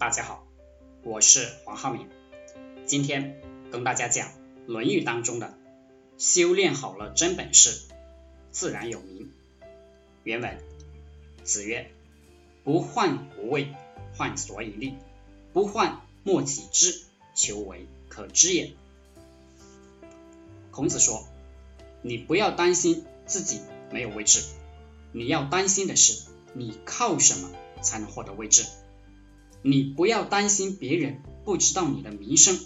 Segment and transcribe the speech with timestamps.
[0.00, 0.46] 大家好，
[1.02, 2.08] 我是黄浩明，
[2.86, 3.38] 今天
[3.70, 4.28] 跟大家讲
[4.64, 5.52] 《论语》当中的
[6.16, 7.82] “修炼好了真本事，
[8.50, 9.30] 自然有名”。
[10.24, 10.58] 原文：
[11.44, 11.90] 子曰
[12.64, 13.74] ：“不患无位，
[14.16, 14.94] 患所以立；
[15.52, 17.02] 不患莫己知，
[17.34, 18.72] 求为可知也。”
[20.72, 21.28] 孔子说
[22.00, 23.60] ：“你不要担心自己
[23.90, 24.44] 没有位置，
[25.12, 27.50] 你要担心的是你靠什么
[27.82, 28.64] 才能获得位置。
[29.62, 32.58] 你不要担心别人不知道你的名声，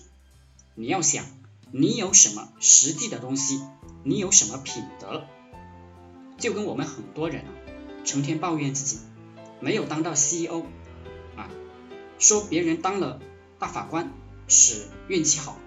[0.75, 1.25] 你要想
[1.73, 3.61] 你有什么实际的东西，
[4.05, 5.25] 你有什么品德。
[6.39, 7.51] 就跟我们很多人啊，
[8.05, 8.99] 成天抱怨自己
[9.61, 10.63] 没有当到 CEO
[11.37, 11.51] 啊，
[12.19, 13.21] 说别人当了
[13.59, 14.13] 大法官
[14.49, 15.59] 是运气好。”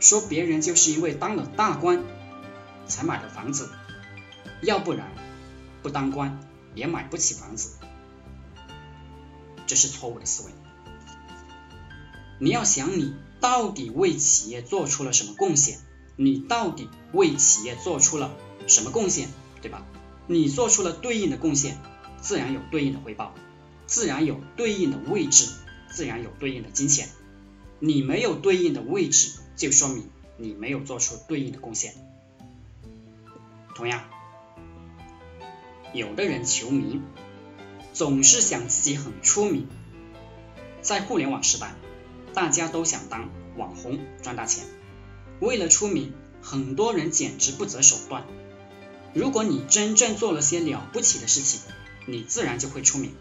[0.00, 2.04] 说别人就是因为当了大官
[2.86, 3.70] 才买的房子，
[4.60, 5.10] 要不然
[5.82, 6.38] 不当官
[6.74, 7.78] 也买不起房子，
[9.66, 10.52] 这是错误的思维。
[12.38, 15.78] 你要想你到底为企业做出了什么贡献，
[16.16, 18.34] 你到底为企业做出了
[18.66, 19.28] 什么贡献，
[19.62, 19.86] 对吧？
[20.26, 21.78] 你做出了对应的贡献，
[22.20, 23.34] 自然有对应的回报，
[23.86, 25.48] 自然有对应的位置，
[25.90, 27.08] 自然有对应的金钱。
[27.78, 29.40] 你没有对应的位置。
[29.56, 31.94] 就说明你没有做出对应的贡献。
[33.76, 34.02] 同样，
[35.92, 37.04] 有的人求名，
[37.94, 39.68] 总是想自己很出名。
[40.82, 41.74] 在互联网时代，
[42.34, 44.66] 大家都想当网红赚大钱，
[45.40, 48.26] 为了出名，很多人简直不择手段。
[49.14, 51.60] 如果你真正做了些了不起的事情，
[52.06, 53.14] 你自然就会出名。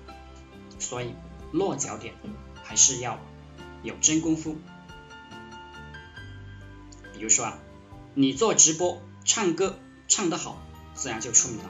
[0.79, 1.13] 所以，
[1.51, 2.15] 落脚点
[2.63, 3.19] 还是要
[3.83, 4.57] 有真功夫。
[7.13, 7.59] 比如说啊，
[8.15, 10.59] 你做直播唱歌唱得好，
[10.95, 11.69] 自然就出名了。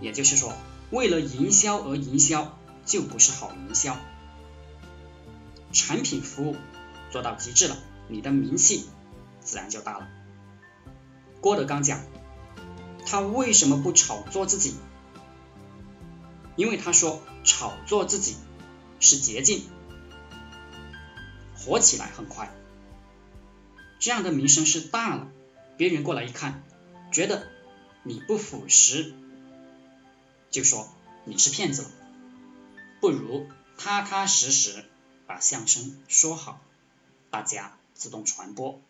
[0.00, 0.52] 也就是说，
[0.94, 2.56] 为了营销而营销，
[2.86, 3.98] 就不是好营销。
[5.72, 6.56] 产品服务
[7.10, 8.86] 做到极致了，你的名气
[9.40, 10.08] 自然就大了。
[11.40, 12.00] 郭德纲讲，
[13.04, 14.76] 他为什么不炒作自己？
[16.54, 18.36] 因为他说炒作自己
[19.00, 19.64] 是捷径，
[21.56, 22.54] 火起来很快。
[23.98, 25.26] 这样的名声是大了，
[25.76, 26.62] 别人过来一看，
[27.10, 27.48] 觉得
[28.04, 29.12] 你不腐蚀，
[30.54, 30.88] 就说
[31.24, 31.90] 你是骗子了。
[33.00, 34.84] 不如踏踏实实
[35.26, 36.60] 把相声说好，
[37.28, 38.80] 大家自动传播，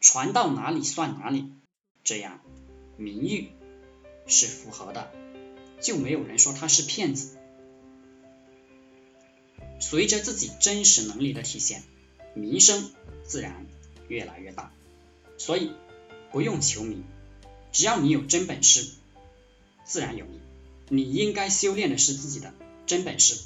[0.00, 1.52] 传到哪里算哪里，
[2.02, 2.40] 这样
[2.96, 3.52] 名誉
[4.26, 5.12] 是符合的，
[5.80, 7.38] 就没有人说他是骗子。
[9.78, 11.84] 随着自己真实能力的体现，
[12.34, 12.90] 名声
[13.22, 13.66] 自然。
[14.06, 14.70] 越来越大，
[15.38, 15.72] 所以
[16.30, 17.04] 不用求名，
[17.72, 18.90] 只要你有真本事，
[19.82, 20.40] 自然有名。
[20.88, 22.52] 你应该修炼的是自己的
[22.86, 23.40] 真本事。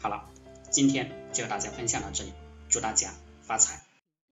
[0.00, 0.28] 好了，
[0.70, 2.32] 今天就和大家分享到这里，
[2.68, 3.87] 祝大家发财。